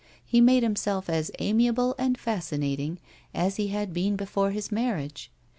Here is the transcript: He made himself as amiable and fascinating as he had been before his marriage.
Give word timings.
He 0.25 0.41
made 0.41 0.63
himself 0.63 1.11
as 1.11 1.29
amiable 1.37 1.93
and 1.99 2.17
fascinating 2.17 2.97
as 3.35 3.57
he 3.57 3.67
had 3.67 3.93
been 3.93 4.15
before 4.15 4.49
his 4.49 4.71
marriage. 4.71 5.29